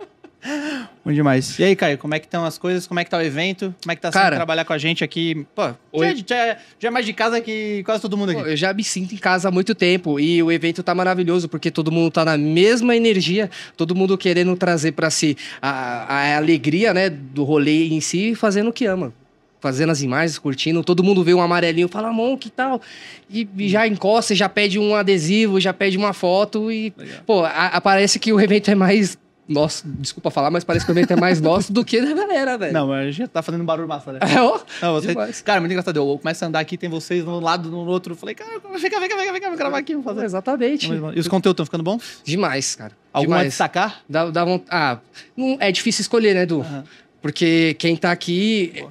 [1.03, 1.57] Bom demais.
[1.57, 2.85] E aí, Caio, como é que estão as coisas?
[2.85, 3.73] Como é que tá o evento?
[3.81, 4.35] Como é que tá sendo Cara.
[4.35, 5.43] trabalhar com a gente aqui?
[5.55, 6.23] Pô, já, Oi.
[6.27, 8.51] já- já é mais de casa que quase todo mundo Pô, aqui.
[8.51, 11.71] eu já me sinto em casa há muito tempo e o evento tá maravilhoso porque
[11.71, 16.93] todo mundo tá na mesma energia, todo mundo querendo trazer pra si a, a alegria,
[16.93, 19.11] né, do rolê em si e fazendo o que ama.
[19.59, 22.79] Fazendo as imagens, curtindo, todo mundo vê um amarelinho, fala, Mon, que tal?
[23.29, 27.17] E, e já encosta, já pede um adesivo, já pede uma foto e, Legal.
[27.25, 30.91] pô, a- a- parece que o evento é mais nosso, desculpa falar, mas parece que
[30.91, 32.73] o evento é mais nosso do que da galera, velho.
[32.73, 34.19] Não, mas a gente tá fazendo barulho massa, né?
[34.21, 34.59] É, ó.
[34.81, 35.07] Não, você...
[35.09, 35.41] Demais.
[35.41, 35.97] Cara, muito engraçado.
[35.97, 38.13] Eu começo a andar aqui, tem vocês no lado, no outro.
[38.13, 40.03] Eu falei, cara, vem cá, vem cá, vem cá, vem cá, vou gravar aqui, vou
[40.03, 40.25] fazer.
[40.25, 40.87] Exatamente.
[40.91, 42.21] E os conteúdos estão ficando bons?
[42.23, 42.93] Demais, cara.
[43.13, 43.47] Algum a Demais.
[43.49, 44.01] destacar?
[44.09, 44.97] Dá, dá vont- Ah,
[45.37, 46.61] não, é difícil escolher, né, Du?
[46.61, 46.83] Aham.
[47.21, 48.83] Porque quem tá aqui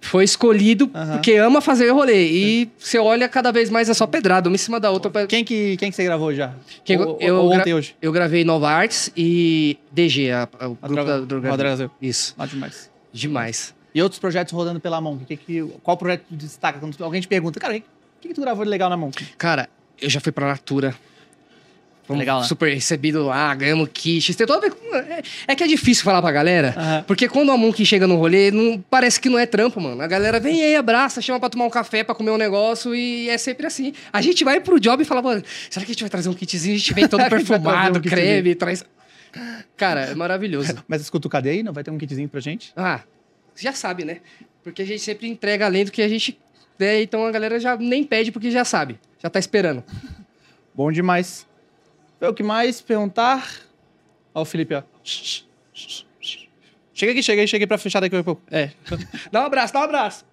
[0.00, 2.26] foi escolhido porque ama fazer o rolê.
[2.26, 5.26] E você olha cada vez mais é só pedrada, uma em cima da outra.
[5.26, 6.52] Quem que, quem que você gravou já?
[6.84, 7.94] Quem- ou, eu ou ontem hoje?
[8.00, 11.56] Eu gravei Nova Arts e DG, a, a- o A grupo droga, da Droga.
[11.56, 11.90] Brasil.
[12.00, 12.90] Isso, Lá demais.
[13.12, 13.74] demais.
[13.94, 15.24] E outros projetos rodando pela Monk?
[15.24, 16.78] Que que, qual projeto destaca?
[16.78, 17.82] Quando alguém te pergunta, cara, o
[18.20, 19.24] que, que, tu gravou de legal na Monk?
[19.36, 19.68] Cara,
[20.00, 20.94] eu já fui pra Natura.
[22.10, 22.46] Fomos Legal, né?
[22.48, 24.34] super recebido lá, ganhamos kits.
[24.34, 24.66] Tem toda...
[24.66, 27.04] é, é que é difícil falar pra galera, Aham.
[27.06, 30.02] porque quando a Monkey chega no rolê, não, parece que não é trampo, mano.
[30.02, 33.28] A galera vem aí, abraça, chama pra tomar um café, pra comer um negócio e
[33.28, 33.92] é sempre assim.
[34.12, 36.34] A gente vai pro job e fala, mano, será que a gente vai trazer um
[36.34, 36.74] kitzinho?
[36.74, 38.84] A gente vem todo perfumado, um creme, traz...
[39.76, 40.82] Cara, é maravilhoso.
[40.88, 41.62] Mas escuta o cadê aí?
[41.62, 42.72] Não vai ter um kitzinho pra gente?
[42.76, 43.02] Ah,
[43.54, 44.16] já sabe, né?
[44.64, 46.36] Porque a gente sempre entrega além do que a gente...
[46.80, 48.98] É, então a galera já nem pede porque já sabe.
[49.22, 49.84] Já tá esperando.
[50.74, 51.48] Bom demais.
[52.20, 53.48] O que mais perguntar?
[54.34, 54.82] Ó, o Felipe, ó.
[56.92, 58.42] Chega aqui, chega aí, chega aí pra fechar daqui a pouco.
[58.50, 58.70] É.
[59.32, 60.24] Dá um abraço, dá um abraço.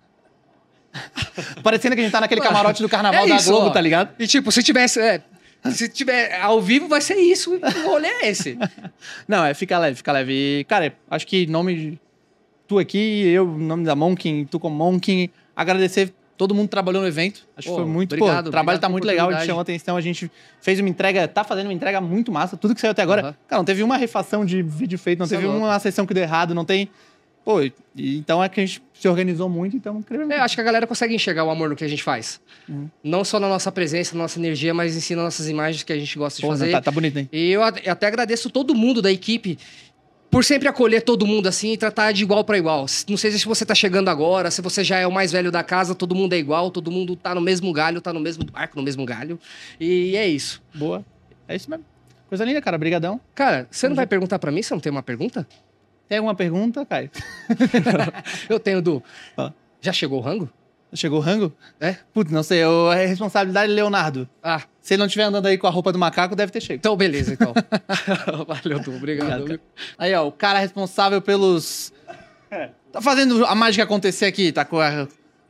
[1.63, 3.69] Parecendo que a gente tá naquele camarote do carnaval É da isso, Globo, ó.
[3.69, 4.13] tá ligado?
[4.19, 4.99] E tipo, se tivesse.
[4.99, 5.21] é,
[5.71, 7.55] se tiver ao vivo, vai ser isso.
[7.55, 8.57] O rolê é esse.
[9.27, 10.33] Não, é, fica leve, fica leve.
[10.59, 11.99] E, cara, acho que nome de
[12.67, 17.47] tu aqui, eu, nome da Monkin, tu como Monkin, agradecer todo mundo trabalhou no evento.
[17.57, 19.61] Acho que foi muito, obrigado, pô, o trabalho tá pela muito legal, a gente chamou
[19.61, 22.91] atenção, a gente fez uma entrega, tá fazendo uma entrega muito massa, tudo que saiu
[22.91, 23.21] até agora.
[23.21, 23.35] Aham.
[23.47, 25.65] Cara, não teve uma refação de vídeo feito, não Isso é teve louco.
[25.65, 26.89] uma sessão que deu errado, não tem...
[27.43, 30.01] Pô, e- então é que a gente se organizou muito, então...
[30.01, 32.41] creio- É, acho que a galera consegue enxergar o amor no que a gente faz.
[33.01, 35.93] Não só na nossa presença, na nossa energia, mas em si nas nossas imagens que
[35.93, 36.71] a gente gosta de Pô, fazer.
[36.71, 37.29] tá, tá bonito, hein?
[37.31, 39.57] E eu até agradeço todo mundo da equipe
[40.29, 42.85] por sempre acolher todo mundo assim e tratar de igual para igual.
[43.09, 45.63] Não sei se você tá chegando agora, se você já é o mais velho da
[45.63, 48.75] casa, todo mundo é igual, todo mundo tá no mesmo galho, tá no mesmo barco,
[48.75, 49.39] no mesmo galho.
[49.79, 50.61] E é isso.
[50.73, 51.05] Boa.
[51.47, 51.85] É isso mesmo.
[52.27, 52.77] Coisa linda, cara.
[52.77, 53.21] Brigadão.
[53.33, 54.61] Cara, você não vai perguntar para mim?
[54.61, 55.47] Você não tem uma pergunta?
[56.07, 57.09] Tem alguma pergunta, Caio?
[58.49, 59.03] Eu tenho, Du.
[59.35, 59.51] Ó.
[59.81, 60.49] Já chegou o rango?
[60.93, 61.51] Chegou o rango?
[61.79, 61.97] É?
[62.13, 62.59] Putz, não sei.
[62.63, 64.27] eu- É responsabilidade de Leonardo.
[64.41, 66.79] Ah, Se ele não estiver andando aí com a roupa do macaco, deve ter chego.
[66.79, 67.53] então beleza, então.
[68.47, 68.95] Valeu, Du.
[68.95, 69.41] Obrigado.
[69.41, 69.61] Obrigado,
[69.97, 71.91] Aí, ó, o cara responsável pelos.
[72.91, 75.07] Tá fazendo a mágica acontecer aqui, tá com a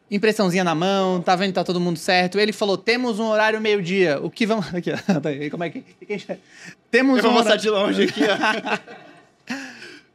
[0.10, 2.40] impressãozinha na mão, tá vendo que tá todo mundo certo.
[2.40, 4.20] Ele falou: temos um horário meio-dia.
[4.22, 4.66] O que vamos.
[4.74, 4.98] Aqui, ó.
[5.22, 5.84] Tá aí, como é que.
[6.90, 7.62] Temos Eu um mostrar horário...
[7.62, 9.07] de longe aqui, ó.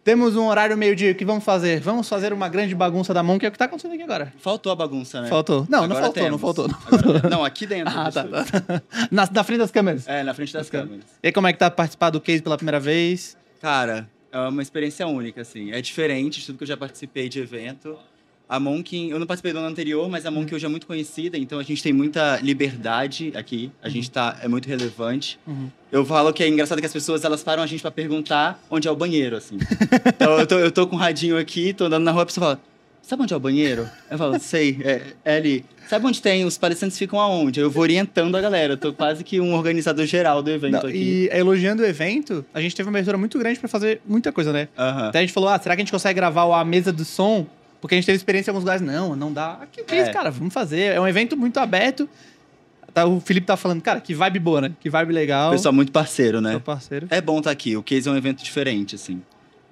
[0.04, 1.12] Temos um horário meio-dia.
[1.12, 1.78] O que vamos fazer?
[1.80, 4.32] Vamos fazer uma grande bagunça da mão, que é o que tá acontecendo aqui agora.
[4.38, 5.28] Faltou a bagunça, né?
[5.28, 5.64] Faltou.
[5.68, 6.68] Não, não faltou, não faltou.
[6.68, 7.92] Não, Agora- Não, aqui dentro.
[7.96, 8.60] Ah, tá, estúdio.
[8.62, 8.82] tá.
[9.10, 10.08] Na, na frente das câmeras.
[10.08, 11.04] É, na frente das câmeras.
[11.22, 13.36] E aí, como é que tá participar do case pela primeira vez?
[13.60, 15.70] Cara, é uma experiência única, assim.
[15.70, 17.96] É diferente de tudo que eu já participei de evento.
[18.52, 21.38] A Monkin, eu não participei do ano anterior, mas a Monkin hoje é muito conhecida,
[21.38, 23.72] então a gente tem muita liberdade aqui.
[23.82, 25.38] A gente tá, é muito relevante.
[25.46, 25.70] Uhum.
[25.90, 28.86] Eu falo que é engraçado que as pessoas elas param a gente pra perguntar onde
[28.86, 29.56] é o banheiro, assim.
[30.06, 32.44] então eu tô, eu tô com um radinho aqui, tô andando na rua, a pessoa
[32.44, 32.60] fala:
[33.00, 33.88] Sabe onde é o banheiro?
[34.10, 35.64] Eu falo, sei, é, é ali.
[35.88, 36.44] Sabe onde tem?
[36.44, 37.58] Os palestrantes ficam aonde?
[37.58, 38.74] Eu vou orientando a galera.
[38.74, 40.98] Eu tô quase que um organizador geral do evento Não, aqui.
[40.98, 44.52] e elogiando o evento, a gente teve uma abertura muito grande pra fazer muita coisa,
[44.52, 44.68] né?
[44.78, 45.08] Aham.
[45.08, 47.46] Até a gente falou, ah, será que a gente consegue gravar a mesa do som?
[47.82, 48.80] Porque a gente teve experiência em alguns lugares.
[48.80, 49.54] Não, não dá.
[49.60, 50.12] Aqui é isso, É.
[50.12, 50.30] cara?
[50.30, 50.94] Vamos fazer.
[50.94, 52.08] É um evento muito aberto.
[52.94, 54.72] Tá, o Felipe tá falando, cara, que vibe boa, né?
[54.78, 55.50] Que vibe legal.
[55.50, 56.58] Pessoal muito parceiro, né?
[56.64, 57.08] Parceiro.
[57.10, 57.76] É bom estar aqui.
[57.76, 59.20] O Case é um evento diferente, assim.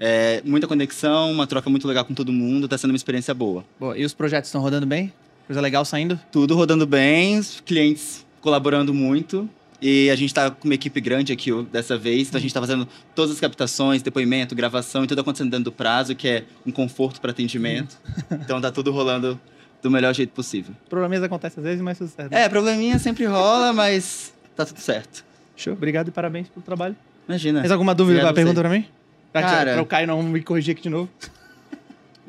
[0.01, 2.67] É muita conexão, uma troca muito legal com todo mundo.
[2.67, 3.65] Tá sendo uma experiência boa.
[3.79, 3.97] Boa.
[3.97, 5.13] E os projetos estão rodando bem?
[5.47, 6.19] Coisa legal saindo?
[6.33, 9.49] Tudo rodando bem, os clientes colaborando muito.
[9.83, 12.29] E a gente tá com uma equipe grande aqui dessa vez.
[12.29, 15.73] Então a gente tá fazendo todas as captações, depoimento, gravação e tudo acontecendo dentro do
[15.73, 17.99] prazo, que é um conforto para atendimento.
[18.31, 19.41] então tá tudo rolando
[19.83, 20.75] do melhor jeito possível.
[20.89, 22.33] Problemas acontecem às vezes, mas tudo certo.
[22.33, 25.25] É, probleminha sempre rola, mas tá tudo certo.
[25.57, 25.73] Show.
[25.73, 26.95] Obrigado e parabéns pelo trabalho.
[27.27, 27.61] Imagina.
[27.61, 28.85] Mais alguma dúvida, Obrigado pergunta pra mim?
[29.33, 31.09] Pra, Cara- pra o Caio não me corrigir aqui de novo.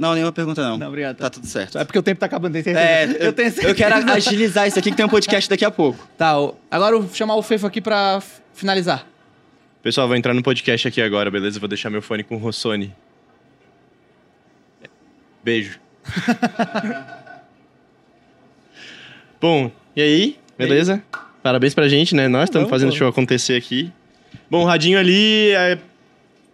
[0.01, 0.77] Não, nenhuma pergunta não.
[0.79, 1.17] Não, obrigado.
[1.17, 1.77] Tá tudo certo.
[1.77, 3.23] É porque o tempo tá acabando, tem É, certeza.
[3.23, 3.75] eu, tenho eu certeza.
[3.75, 6.07] quero agilizar isso aqui que tem um podcast daqui a pouco.
[6.17, 8.19] Tá, o- agora eu vou chamar o Fefo aqui pra
[8.53, 9.05] finalizar.
[9.83, 11.59] Pessoal, vou entrar no podcast aqui agora, beleza?
[11.59, 12.91] Vou deixar meu fone com o Rossoni.
[15.43, 15.79] Beijo.
[19.39, 20.39] Bom, e aí?
[20.57, 21.01] Beleza?
[21.41, 22.27] Parabéns pra gente, né?
[22.27, 23.91] Nós estamos Vamos, fazendo o show acontecer aqui.
[24.49, 25.77] Bom, o radinho ali é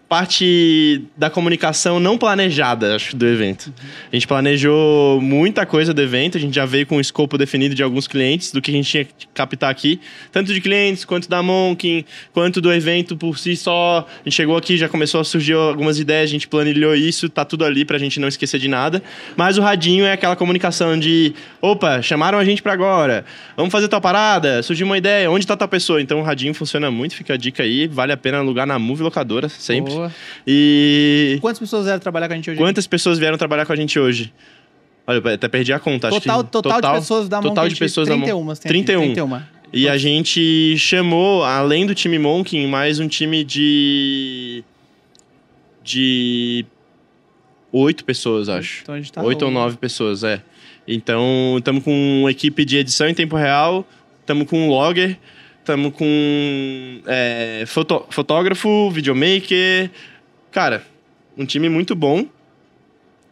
[0.08, 3.74] parte da comunicação não planejada, acho, do evento.
[4.12, 7.76] A gente planejou muita coisa do evento, a gente já veio com um escopo definido
[7.76, 10.00] de alguns clientes, do que a gente tinha que captar aqui,
[10.32, 14.08] tanto de clientes, quanto da Monkin, quanto do evento por si só.
[14.08, 17.44] A gente chegou aqui, já começou a surgir algumas ideias, a gente planilhou isso, tá
[17.44, 19.04] tudo ali pra gente não esquecer de nada.
[19.36, 23.26] Mas o radinho é aquela comunicação de, opa, chamaram a gente pra agora,
[23.58, 26.02] vamos fazer tal parada, surgiu uma ideia, onde tá tal pessoa?
[26.02, 29.04] Então o radinho funciona muito, fica a dica aí, vale a pena alugar na Move
[29.04, 29.97] Locadora, sempre.
[29.98, 30.12] Boa.
[30.46, 32.60] E Quantas pessoas vieram trabalhar com a gente hoje?
[32.60, 34.34] quantas pessoas vieram trabalhar com a gente hoje?
[35.06, 36.10] Olha, eu até perdi a conta.
[36.10, 37.50] acho Total, que total, de pessoas da Monk.
[37.50, 38.26] total de pessoas da Monk.
[38.28, 39.02] 31, tem aqui, 31.
[39.14, 39.42] 31.
[39.74, 44.64] E a gente chamou, além do time Monkin, mais um time de.
[45.84, 46.66] de.
[47.72, 48.82] oito pessoas, acho.
[48.84, 50.42] Então a gente tá Oito ou nove pessoas, é.
[50.88, 53.86] Então, estamos com uma equipe de edição em tempo real,
[54.22, 55.18] estamos com um logger,
[55.68, 59.92] Tamo com é, foto- fotógrafo, videomaker.
[60.50, 60.82] Cara,
[61.38, 62.26] um time muito bom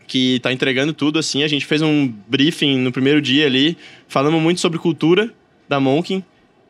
[0.05, 1.43] que tá entregando tudo assim.
[1.43, 3.77] A gente fez um briefing no primeiro dia ali,
[4.09, 5.33] falamos muito sobre cultura
[5.69, 6.25] da Monkin.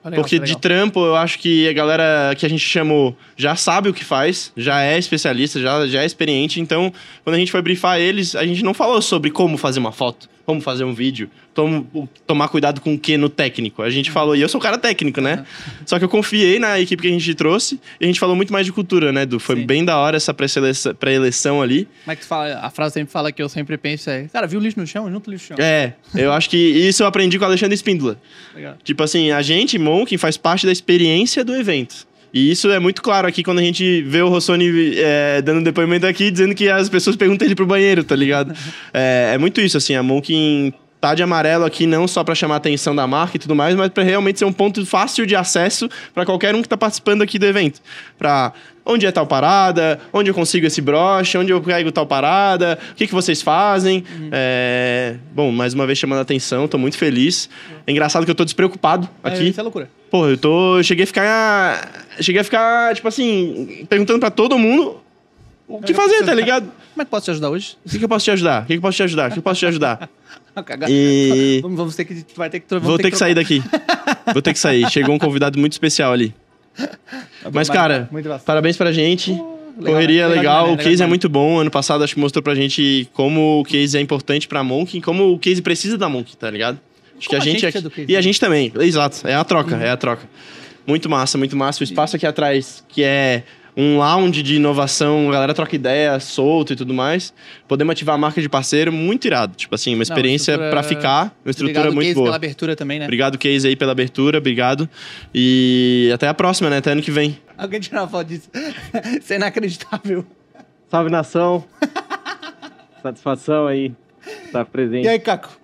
[0.06, 3.90] Legal, porque de trampo, eu acho que a galera que a gente chamou já sabe
[3.90, 6.62] o que faz, já é especialista, já, já é experiente.
[6.62, 9.92] Então, quando a gente foi briefar eles, a gente não falou sobre como fazer uma
[9.92, 13.82] foto, como fazer um vídeo, tom- o- tomar cuidado com o que no técnico.
[13.82, 15.46] A gente falou, e eu sou um cara técnico, né?
[15.86, 18.54] Só que eu confiei na equipe que a gente trouxe e a gente falou muito
[18.54, 19.40] mais de cultura, né, Du?
[19.40, 19.66] Foi Sim.
[19.66, 21.88] bem da hora essa pré-eleição ali.
[22.04, 22.60] Como é que tu fala?
[22.62, 25.10] A frase sempre fala que eu sempre penso é: Cara, viu o lixo no chão?
[25.12, 25.66] Junta o lixo no chão.
[25.66, 28.18] É, eu acho que isso eu aprendi com o Alexandre Espíndola.
[28.54, 28.76] Legal.
[28.84, 32.08] Tipo assim, a gente, Monk, faz parte da experiência do evento.
[32.36, 36.06] E isso é muito claro aqui quando a gente vê o Rossoni é, dando depoimento
[36.06, 38.54] aqui, dizendo que as pessoas perguntam ele pro banheiro, tá ligado?
[38.94, 42.56] é, é muito isso, assim, a Monk tá de amarelo aqui não só pra chamar
[42.56, 45.36] a atenção da marca e tudo mais, mas pra realmente ser um ponto fácil de
[45.36, 47.80] acesso pra qualquer um que tá participando aqui do evento.
[48.18, 48.52] Pra
[48.86, 52.96] onde é tal parada, onde eu consigo esse broche, onde eu pego tal parada, o
[52.96, 54.04] que, que vocês fazem.
[54.32, 57.50] É, Bom, mais uma vez chamando a atenção, tô muito feliz.
[57.86, 59.48] É engraçado que eu tô despreocupado É, aqui.
[59.50, 59.90] isso é loucura.
[60.16, 60.78] Pô, eu tô.
[60.78, 62.06] eu Cheguei a ficar.
[62.22, 65.02] Cheguei a ficar, tipo assim, perguntando pra todo mundo
[65.68, 66.72] o que fazer, tá ligado?
[66.94, 67.76] Como é que posso te ajudar hoje?
[67.86, 68.64] O que, que eu posso te ajudar?
[68.64, 69.26] O que, que eu posso te ajudar?
[69.26, 70.10] O que, que eu posso te ajudar?
[70.88, 71.60] E.
[71.62, 72.26] Vamos, ter que.
[72.34, 73.62] Vai ter que Vou ter que sair daqui.
[74.32, 74.90] Vou ter que sair.
[74.90, 76.34] Chegou um convidado muito especial ali.
[77.52, 78.10] Mas, cara,
[78.46, 79.32] parabéns pra gente.
[79.32, 80.36] legal, Correria né?
[80.36, 81.60] legal, Legal o case legal é muito bom.
[81.60, 85.34] Ano passado acho que mostrou pra gente como o case é importante pra Monk, como
[85.34, 86.80] o case precisa da Monk, tá ligado?
[87.18, 89.76] Acho que a a gente, gente aqui- e a gente também, exato, é a troca,
[89.78, 90.28] é a troca.
[90.86, 91.82] Muito massa, muito massa.
[91.82, 93.44] O espaço aqui atrás, que é
[93.78, 97.34] um lounge de inovação, a galera troca ideia, solto e tudo mais.
[97.68, 99.56] Podemos ativar a marca de parceiro, muito irado.
[99.56, 102.26] Tipo assim, uma experiência estrutura- pra ficar, uma estrutura Obrigado, muito Case, boa.
[102.28, 103.06] pela abertura também, né?
[103.06, 104.88] Obrigado, Case, aí pela abertura, obrigado.
[105.34, 106.78] E até a próxima, né?
[106.78, 107.38] Até ano que vem.
[107.58, 108.50] Alguém tirar uma foto disso.
[109.22, 110.26] Isso é inacreditável.
[110.90, 111.66] Salve nação.
[113.02, 113.94] Satisfação aí
[114.46, 115.06] estar presente.
[115.06, 115.58] E aí, Caco?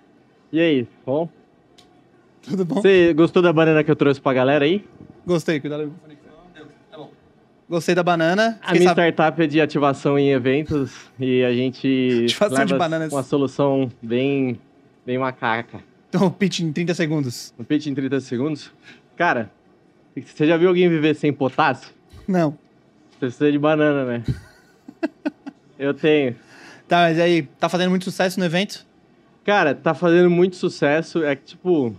[0.52, 1.30] E aí, bom?
[2.42, 2.82] Tudo bom?
[2.82, 4.84] Você gostou da banana que eu trouxe pra galera aí?
[5.26, 5.92] Gostei, cuidado.
[6.90, 7.12] Tá bom.
[7.70, 8.60] Gostei da banana.
[8.64, 13.14] A minha sab- startup é de ativação em eventos e a gente Ativação de bananas.
[13.14, 14.60] uma solução bem,
[15.06, 15.80] bem macaca.
[16.10, 17.54] Então, pitch em 30 segundos.
[17.58, 18.72] Um pitch em 30 segundos.
[19.16, 19.50] Cara,
[20.16, 21.90] você já viu alguém viver sem potássio?
[22.28, 22.58] Não.
[23.12, 24.24] Você precisa de banana, né?
[25.80, 26.36] eu tenho.
[26.88, 28.86] Tá, mas aí, tá fazendo muito sucesso no evento?
[29.46, 31.24] Cara, tá fazendo muito sucesso.
[31.24, 31.96] É que, tipo,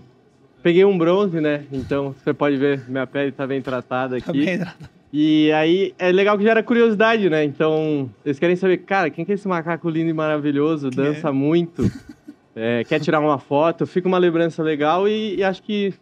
[0.62, 1.64] peguei um bronze, né?
[1.72, 4.26] Então, você pode ver, minha pele tá bem tratada aqui.
[4.26, 4.90] Tá bem hidratado.
[5.12, 7.44] E aí, é legal que gera curiosidade, né?
[7.44, 10.88] Então, eles querem saber, cara, quem que é esse macaco lindo e maravilhoso?
[10.88, 11.82] Dança muito,
[12.56, 15.92] é, quer tirar uma foto, fica uma lembrança legal e, e acho que,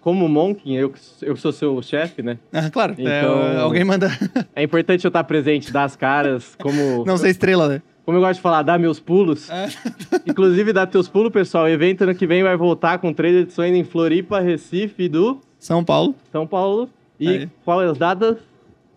[0.00, 2.38] como Monkin, eu, eu sou seu chefe, né?
[2.52, 2.94] Ah, claro.
[2.96, 4.08] é, Então- alguém manda.
[4.54, 7.82] É importante eu estar presente, dar as caras, como, Não ser estrela, né?
[8.10, 9.48] Como eu gosto de falar, dar meus pulos.
[9.48, 9.68] É.
[10.26, 11.64] Inclusive, dar teus pulos, pessoal.
[11.64, 15.40] O evento ano que vem vai voltar com três edições em Floripa, Recife e do
[15.58, 16.14] São Paulo.
[16.32, 16.90] São Paulo.
[17.18, 17.48] E Aí.
[17.64, 18.36] qual é as datas?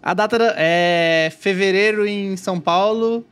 [0.02, 3.24] A data da- é fevereiro em São Paulo,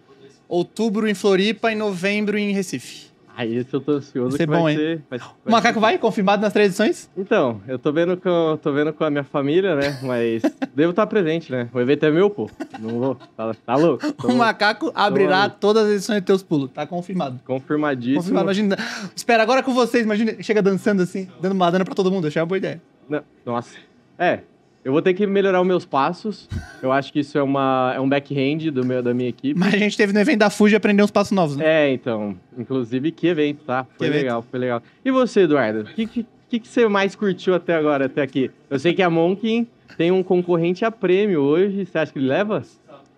[0.47, 3.10] outubro em Floripa e novembro em Recife.
[3.41, 4.77] Aí, esse eu tô ansioso Vai ser que bom, vai hein?
[4.77, 5.01] ser...
[5.09, 5.97] vai- O vai macaco vai?
[5.97, 7.09] Confirmado nas três edições?
[7.17, 9.99] Então, eu tô vendo com, tô vendo com a minha família, né?
[10.03, 10.43] Mas
[10.75, 11.67] devo estar presente, né?
[11.73, 12.49] O evento é meu, pô.
[12.79, 13.15] Não vou.
[13.35, 14.11] Tá, tá louco?
[14.13, 16.69] Tô O macaco abrirá todas as edições de Teus Pulos.
[16.71, 17.39] Tá confirmado.
[17.45, 18.17] confirmadíssimo.
[18.17, 18.45] Confirmado.
[18.45, 18.77] Imagina.
[19.15, 20.03] Espera agora com vocês.
[20.05, 22.27] Imagina, chega dançando assim, dando uma dana pra todo mundo.
[22.27, 22.79] Achei uma boa ideia.
[23.09, 23.75] Não, nossa.
[24.19, 24.41] É,
[24.83, 26.49] eu vou ter que melhorar os meus passos.
[26.81, 29.57] Eu acho que isso é, uma, é um backhand do meu, da minha equipe.
[29.57, 31.65] Mas a gente teve no evento da Fuji aprender uns passos novos, né?
[31.65, 32.35] É, então.
[32.57, 33.85] Inclusive, que evento, tá?
[33.97, 34.21] Foi evento.
[34.21, 34.81] legal, foi legal.
[35.05, 35.81] E você, Eduardo?
[35.81, 38.49] O que, que, que que você mais curtiu até agora, até aqui?
[38.69, 39.67] Eu sei que a Monkin
[39.97, 41.85] tem um concorrente a prêmio hoje.
[41.85, 42.63] Você acha que ele leva?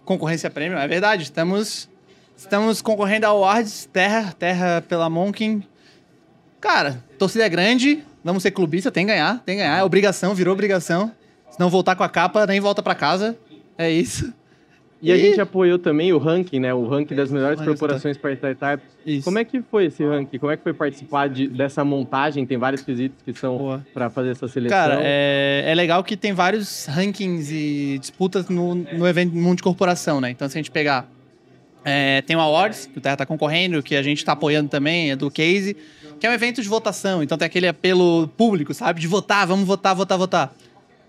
[0.04, 1.24] Concorrência premium, é verdade.
[1.24, 1.90] Estamos,
[2.36, 5.64] estamos concorrendo a awards Terra, Terra pela Monkin.
[6.60, 8.04] Cara, torcida é grande.
[8.22, 9.78] Vamos ser clubista, tem que ganhar, tem que ganhar.
[9.78, 11.12] É obrigação, virou obrigação.
[11.54, 13.38] Se não voltar com a capa, nem volta pra casa.
[13.78, 14.34] É isso.
[15.02, 16.74] E a E- gente apoiou também o ranking, né?
[16.74, 18.86] O ranking das melhores corporações para startups.
[19.06, 19.26] Isso.
[19.26, 20.38] Como é que foi esse ranking?
[20.38, 22.46] Como é que foi participar de- dessa montagem?
[22.46, 24.78] Tem vários quesitos que são para fazer essa seleção.
[24.78, 29.64] Cara, é, é legal que tem vários rankings e disputas no, no evento mundo de
[29.64, 30.30] corporação, né?
[30.30, 31.06] Então, se a gente pegar.
[31.86, 35.12] é, tem o Awards, que o Terra tá concorrendo, que a gente tá apoiando também,
[35.12, 35.76] é do Case,
[36.18, 37.22] que é um evento de votação.
[37.22, 39.02] Então tem aquele apelo público, sabe?
[39.02, 40.56] De votar, vamos votar, votar, votar.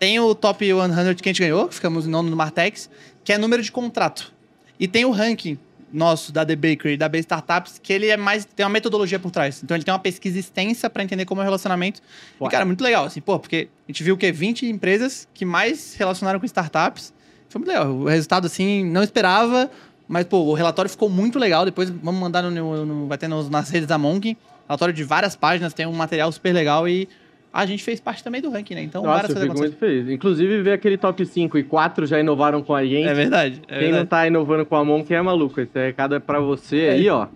[0.04, 2.90] Tem o Top 100 que a gente ganhou, que ficamos em nono no Martex,
[3.24, 4.34] que é número de contrato.
[4.78, 5.58] E tem o ranking
[5.90, 8.44] nosso, da The Bakery, da B Startups, que ele é mais.
[8.44, 9.62] tem uma metodologia por trás.
[9.64, 12.02] Então ele tem uma pesquisa extensa pra entender como é o relacionamento.
[12.38, 12.50] E, Ué.
[12.50, 14.30] cara, muito legal, assim, pô, porque a gente viu o quê?
[14.30, 17.14] 20 empresas que mais se relacionaram com startups.
[17.48, 17.88] Foi muito legal.
[17.90, 19.70] O resultado, assim, não esperava,
[20.06, 21.64] mas, pô, o relatório ficou muito legal.
[21.64, 22.50] Depois vamos mandar no.
[22.50, 24.36] no- no- vai ter nas redes da Monk.
[24.68, 27.08] Relatório de várias páginas, tem um material super legal e.
[27.56, 28.82] A gente fez parte também do ranking, né?
[28.82, 30.08] Então, Nossa, várias eu coisas fico muito feliz.
[30.10, 33.06] Inclusive, ver aquele top 5 e 4 já inovaram com a gente.
[33.06, 33.62] É verdade.
[33.68, 33.98] É Quem verdade.
[34.00, 35.60] não tá inovando com a mão, quem é maluco.
[35.60, 37.28] Esse recado é pra você aí, ó.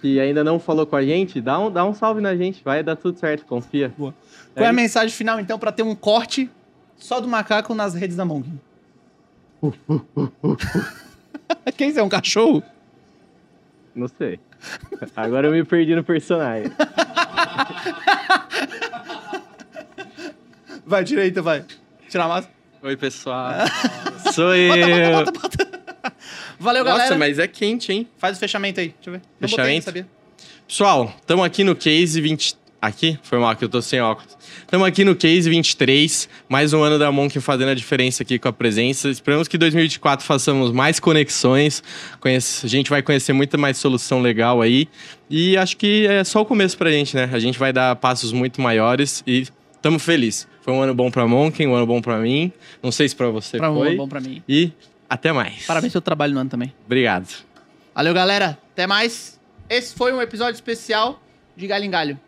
[0.00, 2.64] Que ainda não falou com a gente, dá um, dá um salve na gente.
[2.64, 3.94] Vai dar tudo certo, confia.
[3.96, 4.12] Qual
[4.56, 6.50] é a mensagem final, então, pra ter um corte
[6.96, 8.48] só do macaco nas redes da Monk?
[11.76, 12.60] Quem é um cachorro?
[13.94, 14.40] Não sei.
[15.14, 16.72] Agora eu me perdi no personagem.
[20.90, 21.62] Vai, direita, vai.
[22.08, 22.54] Tirar a máscara.
[22.82, 23.52] Oi, pessoal.
[24.34, 25.12] Sou eu.
[25.24, 26.12] Bota, bota, bota.
[26.58, 27.16] Valeu, Nossa, galera.
[27.16, 28.08] mas é quente, hein?
[28.18, 28.88] Faz o fechamento aí.
[28.88, 29.18] Deixa eu ver.
[29.40, 29.84] Botei, Fechamento?
[29.84, 30.08] sabia?
[30.66, 32.58] Pessoal, estamos aqui no Case 20.
[32.82, 33.16] Aqui?
[33.22, 34.36] Foi mal que eu tô sem óculos.
[34.62, 38.48] Estamos aqui no Case 23, mais um ano da Monk fazendo a diferença aqui com
[38.48, 39.08] a presença.
[39.10, 41.84] Esperamos que em 2024 façamos mais conexões.
[42.18, 44.88] Conhece- A gente vai conhecer muita mais solução legal aí.
[45.28, 47.28] E acho que é só o começo pra gente, né?
[47.32, 50.48] A gente vai dar passos muito maiores e estamos felizes.
[50.62, 52.52] Foi um ano bom pra Monk, um ano bom pra mim.
[52.82, 53.96] Não sei se pra você Pra um, foi.
[53.96, 54.42] bom pra mim.
[54.48, 54.72] E
[55.08, 55.64] até mais.
[55.66, 56.72] Parabéns pelo trabalho no ano também.
[56.86, 57.28] Obrigado.
[57.94, 58.58] Valeu, galera.
[58.72, 59.38] Até mais.
[59.68, 61.20] Esse foi um episódio especial
[61.56, 62.20] de Galho em Galho.